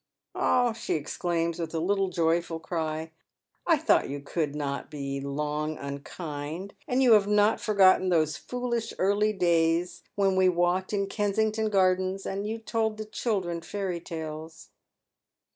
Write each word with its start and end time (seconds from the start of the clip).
"Ah!" 0.33 0.73
she 0.73 0.95
exclaims, 0.95 1.59
with 1.59 1.75
a 1.75 1.79
little 1.79 2.09
joyful 2.09 2.59
cry," 2.59 3.11
I 3.67 3.77
thought 3.77 4.09
you 4.09 4.19
could 4.19 4.55
not 4.55 4.89
be 4.89 5.21
long 5.21 5.77
unkind. 5.77 6.73
And 6.87 7.03
you 7.03 7.13
have 7.13 7.27
not 7.27 7.61
forgotten 7.61 8.09
those 8.09 8.35
foolish 8.35 8.95
early 8.97 9.31
days 9.31 10.01
when 10.15 10.35
we 10.35 10.49
walked 10.49 10.91
in 10.91 11.05
Kensington 11.05 11.69
Gardens, 11.69 12.25
and 12.25 12.47
you 12.47 12.57
told 12.57 12.97
the 12.97 13.05
children 13.05 13.61
fairy 13.61 13.99
talcs." 14.01 14.69